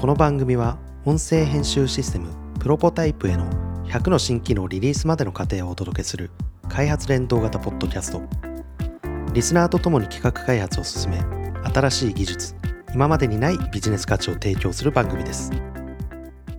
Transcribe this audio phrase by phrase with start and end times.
[0.00, 2.28] この番組は音声編集システム
[2.60, 3.50] プロポタイプへの
[3.86, 6.30] 100の新機能リリースまでの過程をお届けする
[6.68, 8.22] 開発連動型ポッドキャスト。
[9.32, 11.18] リスナーとともに企画開発を進め
[11.74, 12.54] 新しい技術
[12.94, 15.50] 今までにないビジネス価値を提供する番組です。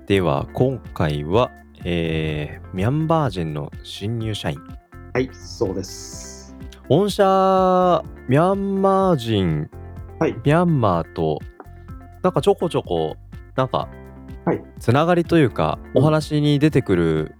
[0.05, 1.49] では今回は、
[1.85, 4.59] えーミャンマー人の新入社員。
[5.13, 6.53] はいそうです。
[6.89, 9.69] 御社ミャンマー人。
[10.19, 10.33] はい。
[10.33, 11.39] ミャンマーと
[12.21, 13.15] なんかちょこちょこ
[13.59, 13.89] なんか
[14.45, 14.63] はい。
[14.79, 16.01] つながりというか、うん。
[16.01, 17.35] お話に出てくる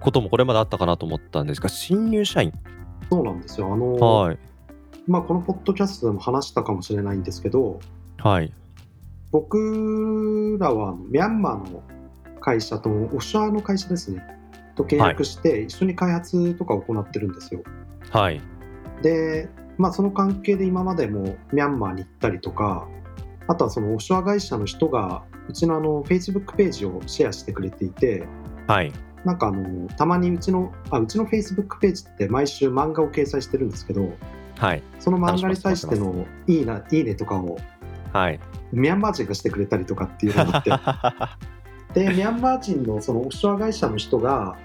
[0.00, 2.52] こともこれまであったかなと思ったんですが新入社員。
[3.10, 3.72] そうなんですよ。
[3.72, 4.38] あのはい。
[5.06, 7.78] まあこのポッドキャストでも話したかもしれないんですけど
[8.18, 8.52] はい。
[9.30, 11.82] 僕らはミャンマーの
[12.40, 14.24] 会社とオシャーの会社ですね。
[14.76, 17.62] と契約して一緒に開発とかを行ってるんですよ、
[18.10, 18.40] はい。
[19.02, 22.88] で、まあ、その関係で今までもミャンマーに行ったりとか
[23.46, 28.26] あとはそのオフショア会社の人がうちのあの Facebook ページをシェアしてくれていて
[28.66, 28.92] はい。
[29.24, 34.12] なんかあのたまにうちのあうちの Facebook ページって毎週漫画を掲載してるんですけど
[34.58, 34.82] はい。
[34.98, 37.58] その漫画に対してのいいないいねとかを
[38.12, 38.40] はい。
[38.72, 41.94] ミャンマー人がしてくれたりとかっていうのがあって。
[42.06, 44.56] でミャンマー人のそのオフショア会社の人が、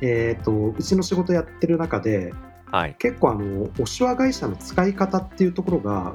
[0.00, 2.32] えー、とうちの仕事やってる中で
[2.72, 2.96] はい。
[2.98, 6.14] 結構あのオフショア会社の使い方っていうところが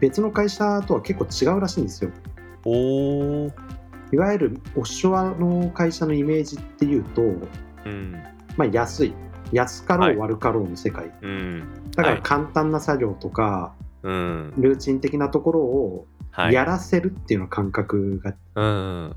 [0.00, 2.10] 別の会社とは結構違うらしいんですよ
[2.64, 3.52] おー。
[4.12, 8.12] いわゆるオフショアの会社のイメージっていうと、うん。
[8.56, 9.14] まあ、安い。
[9.52, 10.14] 安かろはい。
[10.16, 11.68] う悪かろうの世界、うん。
[11.96, 12.22] だからはい。
[12.22, 14.54] 簡単な作業とか、うん。
[14.56, 16.54] ルーチン的なところをはい。
[16.54, 19.16] やらせるっていうような感覚がうん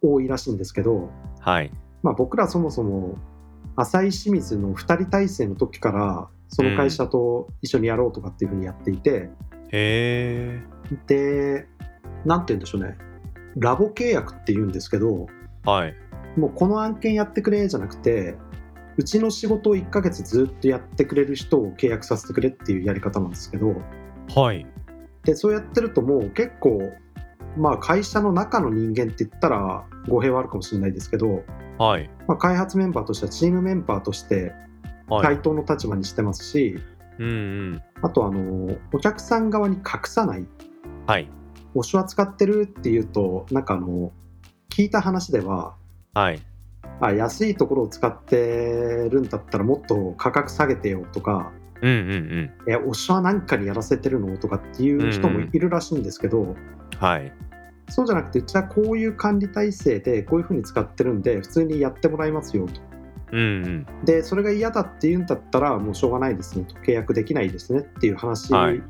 [0.00, 1.70] 多いらしいんですけど、はい。
[2.02, 3.16] まあ、僕らそもそも
[3.76, 9.30] 浅井清水の2人体制の時からその会社と一緒にやろうとかっていうふうにやっていて、
[9.70, 10.62] へえ
[11.06, 11.66] で
[12.24, 12.96] なんて言うんでしょうね。
[13.56, 15.26] ラボ契約って言うんですけど
[15.64, 15.94] はい。
[16.36, 18.36] もうこの案件やってくれじゃなくて
[18.96, 23.74] うちの仕事を1ヶ月ずっとやってくれる人を契約させてくれっていうやり方なんですけど
[24.34, 24.66] はい。
[25.24, 26.92] でそうやってるともう結構
[27.56, 31.44] まあ会社の中の人間って言ったら語弊はあるかもしれないですけど、
[31.78, 32.10] はい。
[32.26, 34.52] まあ、開発メンバーとしてはチームメンバーとして
[35.08, 35.22] はい。
[35.22, 36.78] 対等の立場にしてますし、
[37.18, 37.32] うんう
[37.74, 37.82] ん。
[38.02, 40.46] あとあのお客さん側に隠さない。
[41.06, 41.28] はい
[41.74, 44.12] 推しは使ってるっていうとなんかあの
[44.70, 45.74] 聞いた話では
[46.14, 46.40] はい。
[47.00, 51.52] あ安いところを使ってるんだったらもっと価格下げてよとか
[51.82, 52.50] うんうんうん。
[52.68, 56.56] え推しは何かにやらせてるのとかっていう人もいるらしいんですけど、
[56.98, 57.32] はい。
[57.88, 62.80] そうじゃなくてうちはこういう管理体制でこういうふうに使ってるんで普通にやってもらいますよと。
[63.32, 63.86] うんうん。
[64.04, 66.76] でそれが嫌だって言うんだったらもうしょうがないですねと。
[66.76, 68.80] 契約できないですねっていう話はい。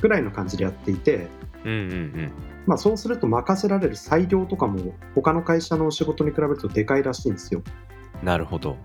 [0.00, 1.28] ぐらいの感じでやっていて、
[1.64, 2.32] うんうん
[2.66, 7.62] まあ、そうすると任せられる裁量とかも他の会社の仕事に比べるとでかいらしいんですよ。
[7.64, 7.90] うん
[8.22, 8.76] なるほど。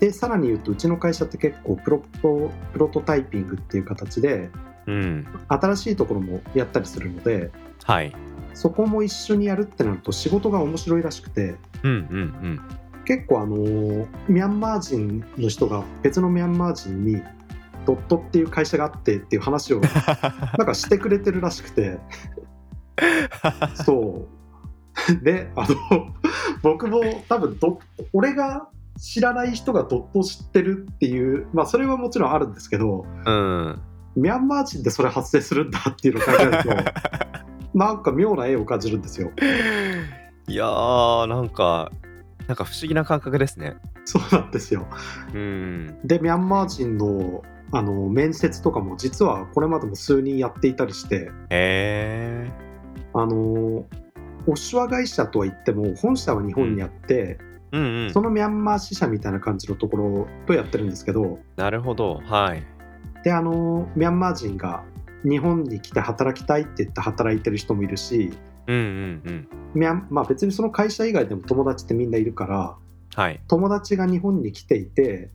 [0.00, 4.50] でさらに言うとうちの会社って結構プロトプロトタイピングっていう形で
[4.86, 5.26] うん。
[5.48, 7.50] 新しいところもやったりするので
[7.84, 8.14] はい。
[8.52, 12.60] そこも一緒にやるってなると仕事が面白いらしくてうんうん。
[13.04, 17.22] 結構あのーミャンマー人の人が別のミャンマー人に
[17.84, 19.80] ドットっていう会社があってっていう話を
[20.58, 21.98] なんかしてくれてるらしくて。
[23.84, 24.44] そう。
[25.22, 26.14] であの
[26.62, 27.80] 僕も多分ど
[28.12, 33.82] 俺が知らない人がドットを知ってるっていうまあそれはもちろんあるんですけどうん。
[34.16, 36.70] ミャンマー人でそれ発生するんだっていうのを考えると
[37.74, 39.32] なんか妙な絵を感じるんですよ。
[40.46, 41.90] いやーなんか
[42.46, 43.76] なんか不思議な感覚ですね。
[44.04, 44.86] そうなんですよ。
[45.34, 45.98] うん。
[46.04, 47.42] でミャンマー人の
[47.74, 52.52] あの面接とかも実はこれまでも数人やっていたりしてへえ
[53.12, 53.84] あの
[54.46, 57.38] オシュア会社とは言っても本社は日本にあって、
[57.72, 58.12] うんうん。
[58.12, 62.20] そのミャンマー支社みたいな感じのところとやってるんですけどなるほど。
[62.24, 62.62] はい。
[63.24, 64.84] であのミャンマー人が
[65.24, 68.32] 日本に来て働きたいって言って働いてる人もいるし
[68.68, 69.48] うんうんうん。
[69.74, 72.76] ミャン、まあ、別にその会社以外でも友達ってみんないるから
[73.16, 73.40] はい。
[73.48, 75.30] 友達が日本に来ていて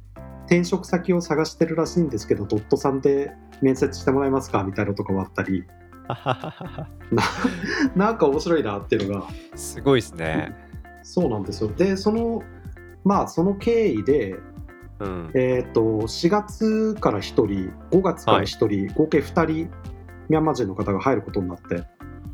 [0.49, 3.31] 転職先を探してるらしいんですけどドットさんで
[3.61, 4.63] 面接してもらえますか？
[4.63, 5.63] みたいなとかもあったり。
[6.09, 6.89] な
[7.95, 9.27] なんか面白いなっていうのが。
[9.53, 10.55] すごいですね。
[11.03, 11.71] そうなんですよ。
[11.71, 12.41] でその
[13.03, 14.39] まあその経緯で、
[14.99, 15.31] うん。
[15.35, 17.45] えー、と4月から1人
[17.91, 18.45] 5月から1
[18.87, 19.69] 人、合計2人
[20.29, 21.83] ミャンマー人の方が入ることになって。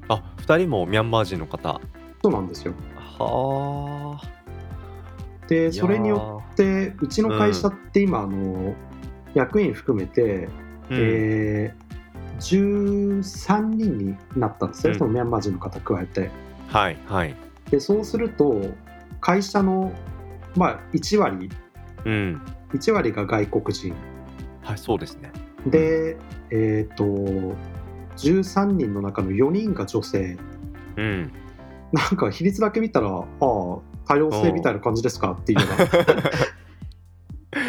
[0.07, 1.81] あ二人もミャンマー人の方。
[2.23, 2.73] そうなんですよ。
[3.19, 4.25] はあ。
[5.49, 8.73] でそれによってうちの会社って今、あの
[9.33, 10.47] 役員含めて、
[10.89, 10.97] うん。
[10.99, 11.85] えー
[12.39, 14.99] 13人になったんですね、うん。
[14.99, 16.29] そのミャンマー人の方加えて。
[16.67, 17.35] はいはい。
[17.69, 18.61] でそうすると
[19.21, 19.93] 会社の、
[20.55, 21.49] まあ、1割
[22.05, 22.41] うん。
[22.73, 23.93] 1割が外国人。
[24.61, 25.31] はいそうですね。
[25.65, 26.17] で、
[26.51, 27.05] えっ、と
[28.17, 30.37] 13人の中の4人が女性。
[30.97, 31.31] うん。
[31.91, 35.31] なんか比率だけ見たらああ多様性みたいな感じですか？
[35.31, 37.61] っていうような。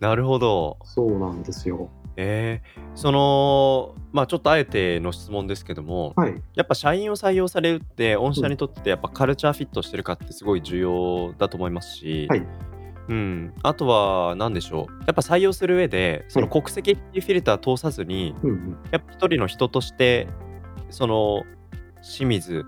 [0.08, 0.78] なるほど。
[0.84, 1.90] そうなんですよ。
[2.16, 6.42] えー、そのまあちょっとあえての質問ですけどもはい。
[6.54, 12.46] やっぱ社員を採用されるって御社にとってやっぱカルチャーフィットしてるかってすごい重要だと思いますし、はい。
[13.08, 14.92] うん、あとは何でしょう。
[15.06, 18.76] やっぱ採用する上でその国籍っていうフィルター通さずに、うんうん。
[18.90, 20.28] やっぱ一人の人として
[20.90, 21.44] その
[22.02, 22.66] 清水、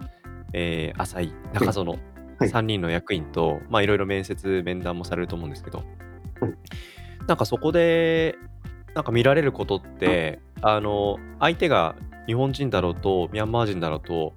[0.54, 1.98] えー浅井中園、はい
[2.40, 5.86] 3人の役員とまあいろいろ面接面談もされると思うんですけど、はい。
[7.26, 8.36] なんかそこで
[8.94, 11.96] なんか見られることってあの相手が
[12.26, 14.34] 日本人だろうとミャンマー人だろうと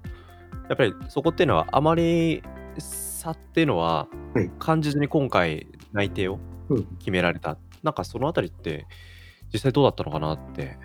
[0.68, 2.42] やっぱりそこっていうのはあまり
[2.78, 4.50] 差っていうのははい。
[4.58, 6.84] 感じずに今回内定をうん。
[6.98, 8.86] 決められた、なんかそのあたりって
[9.52, 10.76] 実際どうだったのかなって。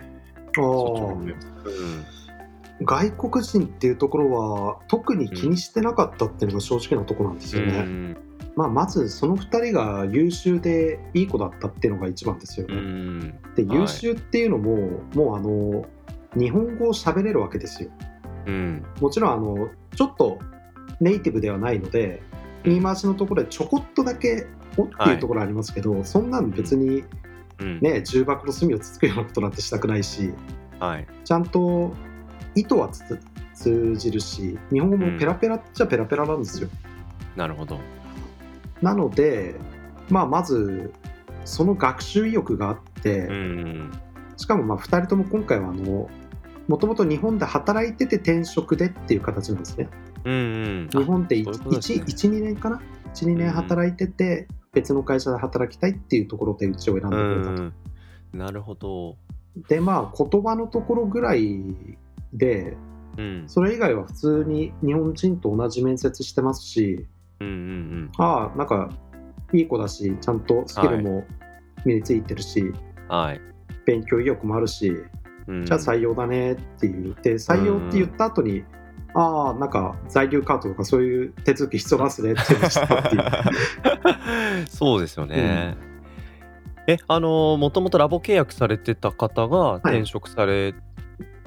[2.82, 8.16] 外国人っていうところは特に気にしてなかったっていうのが正直なところなんですよね、うん。
[8.56, 13.20] まあ、まずその2人が優秀でいい子だったっていうのが一番ですようね、ん。
[13.54, 13.80] ではい。
[13.80, 15.86] 優秀っていうのも、もうあの
[16.36, 17.90] 日本語を喋れるわけですよ。
[18.46, 18.84] うん。
[19.00, 20.38] もちろんあのちょっと
[21.00, 22.22] ネイティブではないので
[22.64, 24.46] 言い回しのところでちょこっとだけ
[24.76, 27.04] 「お」っていうところありますけど、そんなん別に
[27.60, 27.80] うん。
[27.80, 30.32] ね重箱の隅をつつくようなことなんてしたくないし
[30.80, 31.06] はい。
[31.24, 31.92] ちゃんと
[32.54, 33.20] 意図はつつ
[33.54, 36.68] 通じるし日本語もペラペラっちゃペラペラなんですよ、
[37.36, 37.78] なるほど。
[38.82, 39.54] なので、
[40.10, 40.92] まあ、まず
[41.44, 43.92] その学習意欲があって、うん
[44.36, 46.10] しかもまあ2人とも今回はあの
[46.66, 49.88] もともと日本で働いてて転職でっていう形なんですね。
[50.24, 52.82] うんうん日本でそういうことですね12年かな
[53.14, 57.62] ？12年働いてて別の会社で働きたいっていうところでうちを選んでうくれたと。
[57.62, 57.72] ん
[58.32, 59.16] なるほど。
[59.68, 61.62] でまあ言葉のところぐらい
[62.34, 62.76] で
[63.16, 63.44] うん。
[63.46, 67.06] それ以外は普通に日本人と同じ面接してますし
[67.40, 68.90] うんうんああなんか
[69.52, 71.24] いい子だしちゃんとスキルも
[71.84, 72.74] 身についてるし、うん
[73.08, 73.40] はい。
[73.86, 74.96] 勉強意欲もあるし
[75.46, 75.64] うん。
[75.64, 78.64] じゃあ採用だねって言って採用って言った後に、
[79.14, 84.66] ああなんか在留カードとかそういう手続き必要なんすねって言いましたっていう。
[84.68, 85.76] そうですよね。
[86.86, 90.74] え、あの、もともとラボ契約されてた方が転職され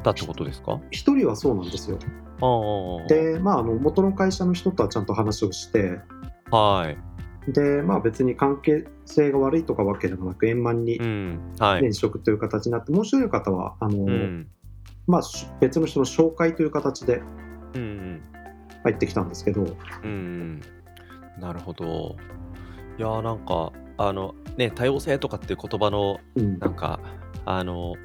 [0.03, 1.97] たってことですか、一人はそうなんですよ。
[3.07, 5.99] でまああの元の会社の人とはちゃんと話をして
[6.51, 6.93] は
[7.47, 7.51] い。
[7.51, 11.39] でまあ別に関係性が悪いとかわけでもなく円満にうん。
[11.59, 11.79] はい。
[11.79, 14.47] 転職という形になって、もう一人の方はあの、うん。
[15.07, 17.21] まあ、し別の人の紹介という形で
[17.73, 18.21] うんうん。
[18.83, 19.65] 入ってきたんですけど、
[20.03, 20.61] うん。
[21.39, 22.15] なるほど。
[22.97, 26.99] いやーなんか、あの、ね、多様性とかっていう言葉のうんなんか、
[27.45, 27.95] あの、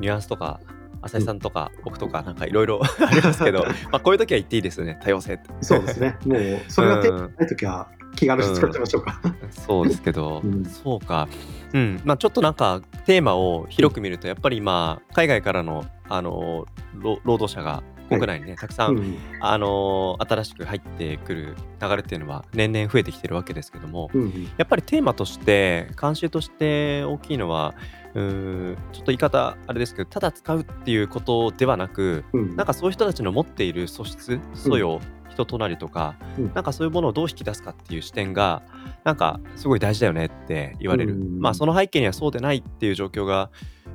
[0.00, 0.60] ニュアンスとか、
[1.06, 5.50] 浅井さんとか、僕とか、なんかいろいろありますけど、 まあ、こういう時は言っていいですよね、多様性って。
[5.60, 9.20] そうですねもうそれが手ない時は気軽に使っちゃいましょうか。
[9.50, 11.28] そうですけど、 うんそうか。
[11.72, 12.00] うん。
[12.04, 27.74] まあ、ちょっとなんか、テーマを広く見ると、やっぱり今、海外からの、あの、労労働者が国内にね、たくさん、うんあの、新しく入ってくる流れっていうのは、年々増えてきてるわけですけども、うんやっぱりテーマとして、慣習として大きいのは、
[28.16, 28.76] うーん。
[28.92, 32.56] ちょっと言い方あれですけど、ただ使うっていうことではなく、うん。
[32.56, 36.52] なんかそういう人たちの持っている素質、素養、人となりとか、うん。
[36.54, 38.62] なんかそういうものをどう引き出すかっていう視点が、
[39.04, 41.14] なんかすごい大事だよねって言われる。
[41.14, 41.40] うん。
[41.40, 43.50] まあその背景にはそうでないっていう状況が、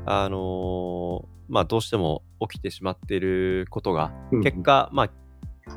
[0.05, 4.41] あのーまあどうしても起きてしまっていることが、うん。
[4.43, 5.09] 結果、まあ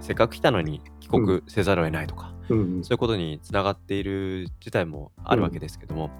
[0.00, 6.10] せっかく来たのに帰国せざるを得ないとか、うんそういうことにつながっている事態もあるわけですけども、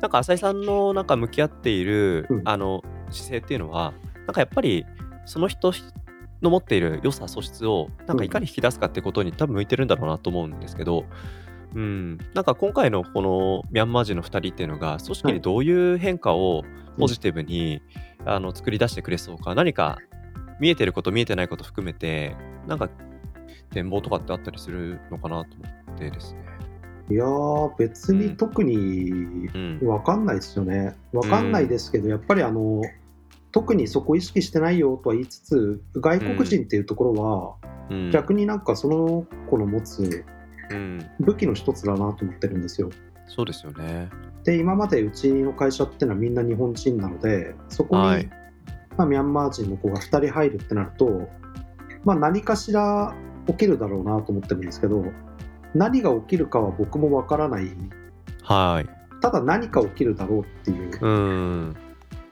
[0.00, 2.42] なんか浅井さんのなんか向き合っている、うん。
[2.44, 3.94] あの姿勢っていうのは
[4.26, 4.84] なんかやっぱり
[5.24, 5.72] その人
[6.42, 11.04] の持っている良さ素質をなんかいかに引き出すかってことに多分向いてるんだろうなと思うんですけど、
[11.74, 16.64] うん、なんか今回のこのミャンマー人の2人っていうのが組織にどういう変化を
[16.98, 17.80] ポジティブに、
[18.24, 19.98] あの作り出してくれそうか何か
[20.60, 22.90] 見えてること見えてないこと含めてなんか
[23.70, 26.40] 展望とかってあったりするのかなと思ってですね。
[27.10, 30.94] いやー別に特にうん分かんないですよね。
[31.12, 32.82] 分かんないですけど、やっぱりあの
[33.50, 40.22] 特にそこ意識してないよとは言いつつ外国人っていうところは、うん逆になんかその子の持つ
[40.70, 42.90] うん、武器の一つだなと思ってるんですよ。
[43.26, 44.08] そうですよね。
[44.44, 48.30] で今までうちの会社っていうのはみんな日本人なのでそこに、はい
[48.96, 51.28] まあ、ミャンマー人の子が2人入るってなると、
[52.04, 53.14] まあ、何かしら
[53.48, 55.04] 起きるだろうなと思ってるんですけど
[55.74, 57.70] 何が起きるかは僕もわからない
[58.42, 59.20] はい。
[59.20, 61.76] ただ何か起きるだろうっていううん。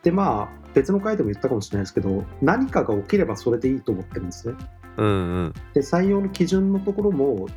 [0.02, 4.54] でまあ別の回でも言ったかもしれないですけど何かが起きればそれでいいと思ってるんですね
[4.99, 5.54] うんうん。
[5.75, 7.49] で採用の基準のところも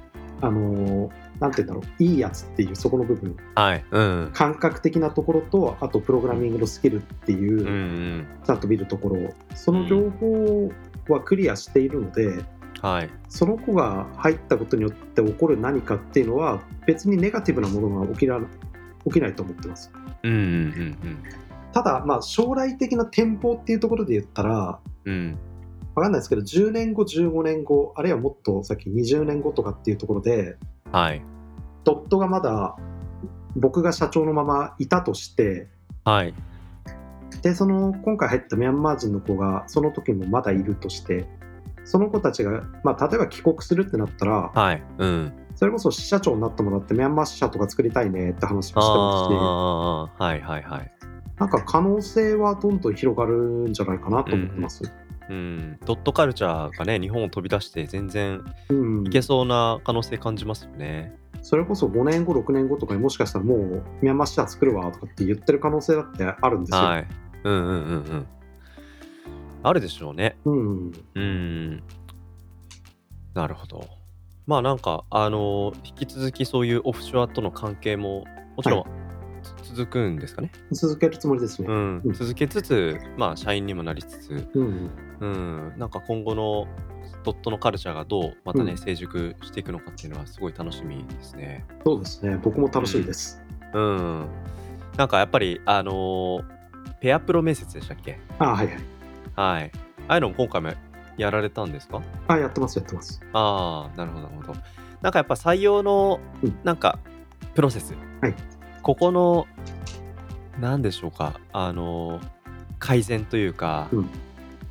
[0.42, 3.86] あのなんて言うんだろういいやつっていうそこの部分はい。
[3.92, 4.32] うん。
[4.34, 8.28] 感覚的なところとあとプログラミングのスキルっていう、うんうん。
[8.46, 10.72] ちゃんと見るところその両方
[11.08, 12.44] はクリアしているので、
[12.81, 13.09] はい。
[13.27, 18.39] その子が入ったことによって起こる何かっていうのは別にネガティブなものが起きら
[19.05, 19.91] 起きないと思ってます
[20.24, 21.24] うんうんうん
[21.71, 25.13] ただまあ将来的な展望っていうところで言ったらうん。
[25.13, 25.39] うん。
[25.95, 30.55] わかんないですけど10年後15年後あるいはもっと先20年後とかっていうところで
[30.91, 31.21] はい。
[31.83, 32.77] ドットがまだ
[33.55, 35.67] 僕が社長のままいたとして
[36.05, 36.33] はい。
[37.41, 41.27] でその今回入ったミャンマー人の子がその時もまだいるとして
[41.89, 44.84] その子たちが、まあ、例えば帰国するってなったらはい。
[45.00, 45.34] うん。
[45.55, 50.91] それこそ支社長になってもらってミャンマー支社とか作りたいねって話もしてあますしあ、はいはいはい。
[51.39, 54.84] なんか可能性はどんどん広がるんじゃないかなと思ってます。
[55.29, 55.79] うん。
[55.84, 61.17] ドットカルチャーがね、日本を飛び出して全然うんいけそうな可能性感じますよね。
[61.41, 66.81] それこそ5年後6年後とかにもしかしたらもうミャンマー支社作るわとかって言ってる可能性だってあるんですよ。
[66.81, 67.08] はい。
[67.46, 68.27] うんうんうんうん。
[69.63, 70.38] あるでしょうね。
[70.46, 71.84] うんうん。
[73.34, 73.86] なるほど。
[74.48, 78.25] まあなんか、あの引き続きそういうオフショアとの関係も
[78.56, 78.84] もちろん、
[79.63, 80.51] つ続くんですかね？
[80.72, 81.68] 続けるつもりですね。
[81.70, 82.13] うんうん。
[82.13, 84.89] 続けつつ、まあ社員にもなりつつ、うん
[85.20, 85.74] うん。
[85.78, 86.68] なんか今後の
[87.24, 91.66] ドットのカルチャーがどうまたね、うん成熟していくのかっていうのはすごい楽しみですね。
[91.86, 92.38] そうですね。
[92.42, 93.42] 僕も楽しみです。
[93.74, 94.25] うん。
[94.98, 96.60] なんかやっぱり、あのー
[97.01, 98.20] ペアプロ面接でしたっけ？
[98.39, 98.78] あはいはい。
[99.39, 99.72] はい。
[100.10, 100.74] ああいうのも今回も
[101.15, 102.01] やられたんですか？
[102.27, 103.22] あやってますやってます。
[103.31, 104.60] ああ、なるほど、なるほど。
[105.01, 107.00] なんかやっぱ採用のうん、なんか、
[107.55, 107.93] プロセス。
[108.22, 108.36] はい
[108.81, 109.48] ここの、
[110.60, 112.19] なんでしょうか、あの、
[112.79, 114.10] 改善というか、うん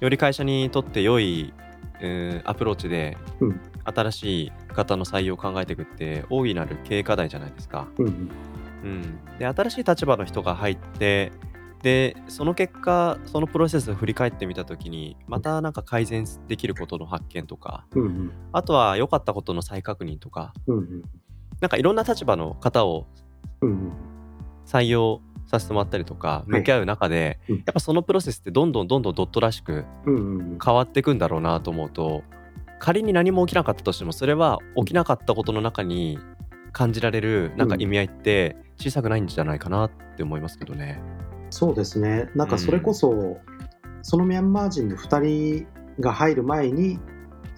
[0.00, 1.52] より会社にとって良い、
[2.00, 7.88] うんアプローチで、うん新しい方の採用を考えていくって、大いなる経営課題じゃないですか。
[7.98, 8.30] うんうん
[8.84, 11.32] うん、で新しい立場の人が入って
[11.82, 18.32] でその結果そのプロセスを振り返ってみた時にまたなんか改善できることの発見とかうんうん。
[18.52, 21.02] あとは良かったことの再確認とかうんうん。
[21.60, 23.06] なんかいろんな立場の方を
[24.66, 27.56] 採用させてもらったりとか向き合う中で、うん。
[27.56, 32.22] やっぱそのプロセスってどんどんどんどんドットらしく変わっていくんだろうなと思うと
[32.78, 36.18] 仮に何も起きなかったとしてもそれは起きなかったことの中に
[36.72, 41.00] 感じられるなんか意味合いって小さくないんじゃないかなって思いますけどね。
[41.50, 42.30] そうですね。
[42.34, 43.38] なんかそれこそ、
[44.02, 45.66] そのミャンマー人の2人
[46.00, 46.98] が入る前に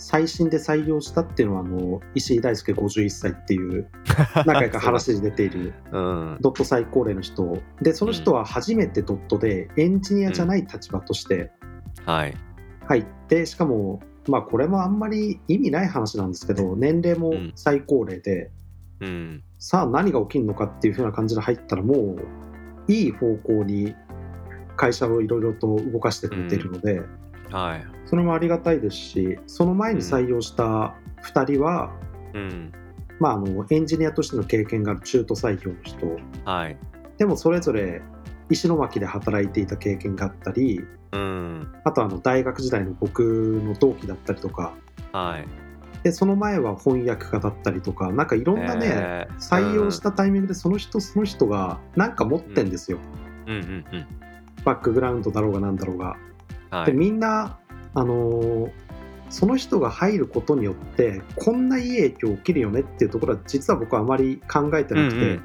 [0.00, 3.86] 最新で採用したっていうのはあの石井大輔51歳っていう
[4.46, 6.38] 何回か話に出ているうん。
[6.40, 11.52] ドット最高齢の人でその人は初めてドットでエンジニアじゃない立場として
[12.06, 12.34] はい。
[12.86, 18.50] 入ってしかもまあこれもあんまり意味ない話なんですけど年齢も最高齢で、
[19.00, 19.42] うん。
[19.58, 22.16] さあ何が起きるのかっていう風な感じで入ったらもう
[22.90, 23.94] いい方向に
[24.76, 27.02] 会社をいろいろと動かしてくれているので、
[27.50, 27.86] はい。
[28.06, 30.94] それもありがたいですしその前に採用した
[31.24, 31.92] 2人は、
[32.34, 32.72] うん。
[33.20, 36.06] まあ、あのエンジニアとしての経験がある中途採用の人
[36.44, 36.76] はい。
[37.18, 38.02] でもそれぞれ
[38.48, 40.80] 石巻で働いていた経験があったり
[41.12, 41.72] うん。
[41.84, 43.20] あとあの大学時代の僕
[43.64, 44.74] の同期だったりとか
[45.12, 45.69] はい。
[46.02, 52.98] でその前は翻訳家だったりとかなんかいろんなね、えー採用したタイミングでその人その人がなんか持ってんですよ、
[53.46, 54.06] うんうんうん。
[54.64, 56.16] バックグラウンドだろうがなんだろうが。
[56.70, 56.92] ではい。
[56.92, 57.58] みんな、
[57.94, 58.70] あのー
[59.30, 65.42] その人が入ることによってこんないい影響起きるよねっていうところは実は僕はあまり考えてなくて、うんうん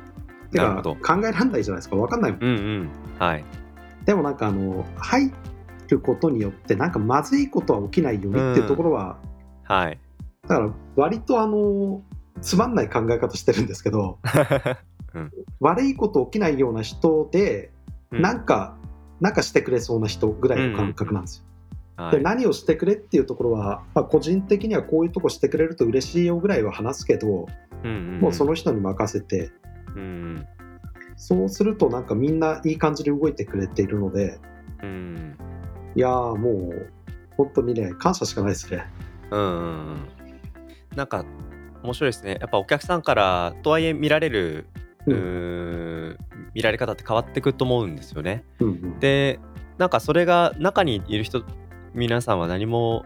[0.52, 0.96] てか考
[1.28, 2.90] えられないじゃないですか分かんないもんうんうん。
[3.20, 3.44] はい。
[4.06, 5.32] でもなんかあの入
[5.90, 9.18] ることによってなんかまずいことは起きないよねっていうところは、
[9.64, 10.00] はい。
[10.48, 12.02] だから割とあの
[12.42, 14.20] つまんない考え方してるんですけど
[15.60, 17.72] 悪いこと起きないような人で、
[18.12, 18.78] うんなんか
[19.20, 21.46] なんかしてくれそうな人ぐらいの感覚なんですよ。
[22.06, 22.18] はい。
[22.18, 27.48] で何をしてくれっていうところは、まあ、個人的にはこういうとこしてくれると嬉しいよぐらいは話すけど、
[27.84, 29.52] うんうんんもうその人に任せて
[29.96, 30.46] うん
[31.16, 34.40] そうするとなんかみんないい感じで動いてくれているので
[34.84, 35.38] うん。
[35.96, 36.92] いやーもう
[37.38, 38.86] 本当にね感謝しかないですね。
[39.32, 39.62] うんうんう
[39.94, 39.98] ん。
[40.96, 41.26] なんか、
[41.84, 42.38] 面白いですね。
[42.40, 44.68] やっぱお客さんから、とはいえ見られる、
[45.08, 46.18] ううん
[46.54, 48.44] 見られ方って変わってくると思うんですよね。
[48.60, 49.00] うんうん。
[49.00, 49.40] で
[49.78, 51.44] なんかそれが中にいる人
[51.94, 53.06] 皆さんは何も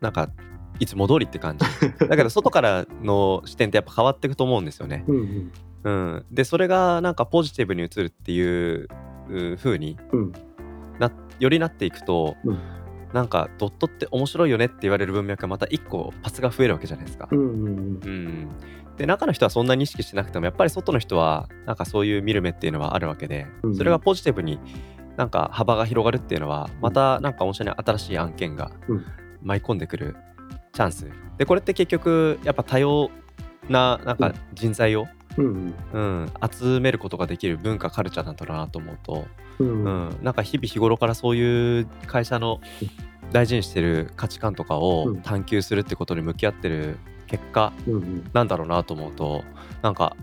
[0.00, 0.30] なんか
[0.78, 1.66] いつも通りって感じ。
[2.08, 5.04] だけど外からの視点ってやっぱ変わっていくと思うんですよね。
[5.06, 5.52] うんうん。
[5.84, 8.88] うん、でそれがなんかポジティブに映るっていう
[9.28, 10.32] う風にうん。
[10.98, 11.10] な
[11.40, 12.58] よりなっていくとうん
[13.14, 17.28] なんかドットって面白いよねって言われる文脈がまた一個パスが増えるわけじゃないですか。
[17.30, 18.48] うんうんうん、
[18.96, 24.58] で中の人はそんなに意識してなくてもやっぱり外の人はなんかそういう見る目っていうのはあるわけでうんそれがポジティブに
[25.16, 29.04] なんか幅が広がるっていうのはまたなんか面白い新しい案件がうん。
[29.44, 30.16] 舞い込んでくる
[30.72, 31.08] チャンス。
[31.38, 33.10] でこれって結局やっぱ多様
[33.68, 35.06] ななんか人材を、
[35.36, 39.26] うんうん、集めることができる文化カルチャーなんだろうなと思うと、
[39.58, 39.84] ううん。
[39.84, 42.60] ん、なんか日々日頃からそういう会社の
[43.32, 47.72] 大事にしてる価値観とかをうん探求するってことに向き合ってる結果
[48.32, 49.42] なんだろうなと思うと
[49.82, 50.16] なんか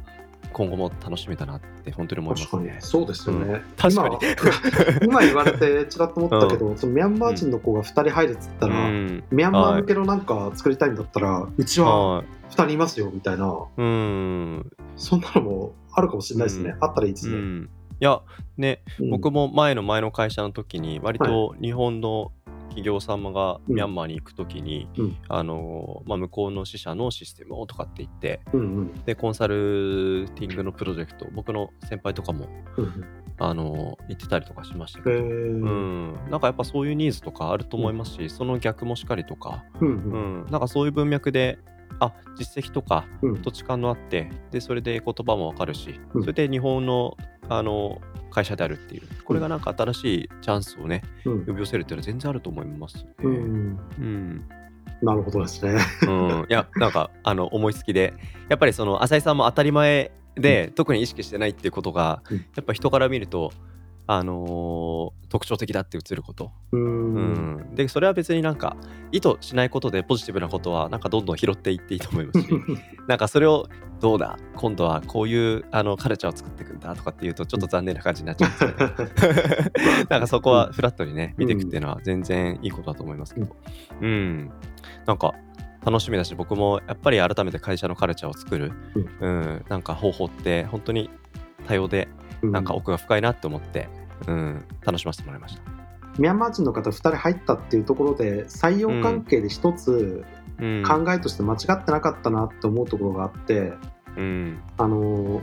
[0.53, 2.47] 今後も楽しみだなって本当に思いますね。
[2.49, 2.81] 確かに。
[2.81, 4.17] そうですよね、確かに。
[5.01, 12.25] 今 今言われてちらっと思ったけど、そのミャンマー人の子が2人入るっつったうら、ん、ミャンマー向けのなんか作りたいんだったら、うちははい。
[12.51, 13.53] 2人いますよみたいな。
[13.77, 16.83] うん、そんなのもあるかもしれないですね、うん。
[16.83, 18.21] あったらいいですね、うん、いや
[18.57, 19.09] ねうん。
[19.11, 22.31] 僕も前の前の会社の時に割と日本の
[22.71, 23.75] 企業様がうん。
[23.75, 25.17] ミャンマーに行く時に、うん。
[25.27, 28.93] あのまあ、向こうの支社のシステムをとかって言ってうんうん。
[29.05, 32.47] でコンサルティングのプロジェクト僕の先輩とかも
[32.77, 33.05] うん
[33.39, 40.45] あの行ってたりとかしましたけへど、うーん、なんかやっぱそういうニーズとかあると思いますし、その逆もしかりとか、うん。
[40.51, 41.57] なんかそういう文脈で
[41.99, 43.41] あ実績とかうん。
[43.41, 46.21] 土地勘のあってでそれで言葉もわかるし、うん。
[46.21, 47.17] それで日本の
[47.57, 49.03] あの会社であるっていう。
[49.25, 51.45] これがなんか新しいチャンスをねうん。
[51.45, 53.03] 呼び寄せるっていうのは全然あると思いますね。
[53.23, 53.77] ううん。
[53.99, 54.49] ん
[55.01, 55.77] なるほどですね。
[56.07, 58.13] うん、いやなんかあの思いつきで
[58.49, 62.37] やっぱりその浅井さんも当たり前で、特に意識してないっていうことが、うん。
[62.37, 63.51] やっぱ人から見ると、
[64.13, 67.55] あのー特徴的だって映ること、ううん。
[67.71, 68.75] んでそれは別になんか
[69.13, 72.47] 意図しないことでポジティブなことはなんかどんどん拾っていっていいと思いますし
[73.07, 73.69] なんかそれを
[74.01, 83.55] どうだ今度はこういうあのカルチャーを作っていくんだとかっていうとちょっと残念な感じになっちゃうんですけど なんかそこはフラットにね見ていくっていうのは全然いいことだと思いますけど。
[84.01, 84.51] うん、
[85.05, 85.33] なんか
[85.85, 88.73] 楽しみだし僕もやっぱり改めて会社のカルチャーを作る、
[89.21, 89.65] うん。
[89.69, 91.09] なんか方法って本当に
[91.65, 92.09] 多様で
[92.43, 93.87] なんか奥が深いなって思って、
[94.27, 95.61] うん、楽しませてもらいました。
[96.17, 100.25] ミャンマー人の方2人入ったっていうところで採用関係で一つ
[100.61, 103.73] うん、考えとして間違ってなかったなって思うところがあって、
[104.15, 104.61] うん。
[104.77, 105.41] あの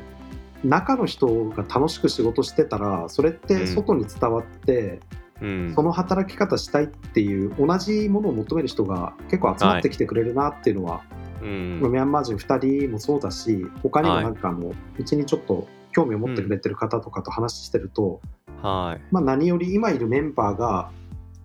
[0.64, 5.00] 中の人が楽しく仕事してたらそれって外に伝わって、
[5.40, 5.72] うん。
[5.74, 11.02] その働き方したいっていう同じものを求める人が結構集まってきてくれるなっていうのは、
[11.42, 11.80] うん。
[11.80, 18.20] ミャンマー人2人もそうだし他にもなんかあの、うちにちょっと興味を持ってくれてる方とかと話してると、
[18.62, 19.00] はい。
[19.10, 20.90] まあ、何より今いるメンバーが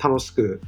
[0.03, 0.61] 楽しく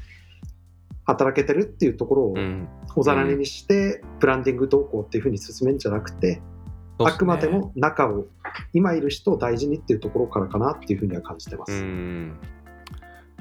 [1.05, 2.67] 働けてるっていうところをうん。
[2.97, 6.41] おざなりにして、ブランディング動向っていうふうに進めるんじゃなくて、
[6.97, 8.25] あくまでも中を
[8.71, 11.73] 今いる人を大事にっていうところからかなっていうふうには感じてます。
[11.73, 12.39] うん。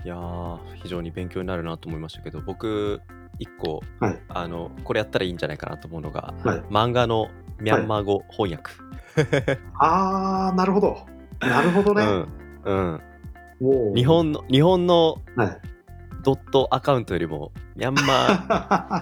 [0.04, 3.00] いやー非常に勉強になるなと思いましたけど僕
[3.38, 4.20] 一個、はい。
[4.28, 6.58] あのこれやったらいいんじゃないかなと思うのが、はい。
[6.62, 7.28] 漫画の
[7.60, 8.72] ミャンマー語翻訳。
[9.78, 10.98] あーなるほど。
[11.40, 13.00] なるほどね、うんうん、
[13.60, 15.60] もう日本の日本のはい
[16.24, 18.02] ドットアカウントよりもミャンマ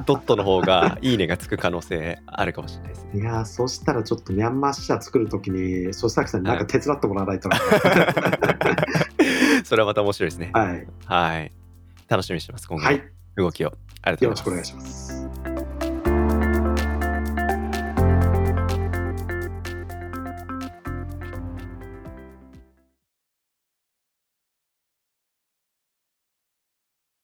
[0.00, 3.20] ー ドットの方がいいねがつく可能性あるかもしれないですね。
[3.20, 7.56] いやーそしたらちょっとミャンマー支社作るときに曽崎さんになんか手伝ってもらわないとな
[9.64, 10.50] それはまた面白いですね。
[10.52, 11.52] はい、はい。
[12.08, 13.02] 楽しみにしてます、今後のはい、
[13.36, 13.72] 動きを。
[14.02, 14.34] ありがとうございます。
[14.34, 15.21] よろしくお願いします